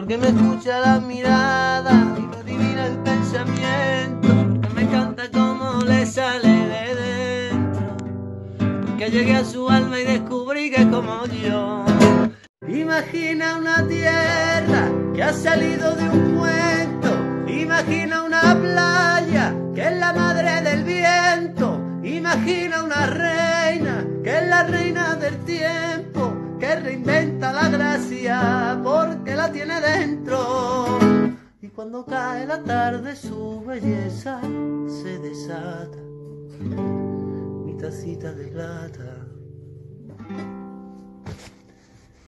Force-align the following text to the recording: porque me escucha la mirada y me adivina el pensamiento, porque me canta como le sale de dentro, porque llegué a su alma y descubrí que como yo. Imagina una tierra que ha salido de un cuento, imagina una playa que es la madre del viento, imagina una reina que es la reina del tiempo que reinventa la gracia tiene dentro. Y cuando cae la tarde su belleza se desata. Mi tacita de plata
porque 0.00 0.16
me 0.16 0.28
escucha 0.28 0.80
la 0.80 0.98
mirada 0.98 1.92
y 2.16 2.22
me 2.22 2.36
adivina 2.36 2.86
el 2.86 2.96
pensamiento, 3.00 4.28
porque 4.28 4.68
me 4.74 4.88
canta 4.88 5.30
como 5.30 5.82
le 5.82 6.06
sale 6.06 6.48
de 6.48 6.94
dentro, 6.94 7.96
porque 8.86 9.10
llegué 9.10 9.36
a 9.36 9.44
su 9.44 9.68
alma 9.68 10.00
y 10.00 10.04
descubrí 10.04 10.70
que 10.70 10.88
como 10.88 11.26
yo. 11.26 11.84
Imagina 12.66 13.58
una 13.58 13.86
tierra 13.86 14.88
que 15.14 15.22
ha 15.22 15.34
salido 15.34 15.94
de 15.94 16.08
un 16.08 16.38
cuento, 16.38 17.10
imagina 17.46 18.22
una 18.22 18.58
playa 18.58 19.54
que 19.74 19.86
es 19.86 19.98
la 19.98 20.14
madre 20.14 20.62
del 20.62 20.82
viento, 20.84 21.78
imagina 22.02 22.84
una 22.84 23.04
reina 23.04 24.06
que 24.24 24.38
es 24.38 24.48
la 24.48 24.62
reina 24.62 25.14
del 25.16 25.36
tiempo 25.44 26.34
que 26.58 26.74
reinventa 26.76 27.52
la 27.52 27.68
gracia 27.68 28.59
tiene 29.60 29.80
dentro. 29.80 30.98
Y 31.60 31.68
cuando 31.68 32.06
cae 32.06 32.46
la 32.46 32.62
tarde 32.62 33.14
su 33.14 33.62
belleza 33.66 34.40
se 34.86 35.18
desata. 35.18 35.98
Mi 37.66 37.76
tacita 37.76 38.32
de 38.32 38.46
plata 38.48 39.26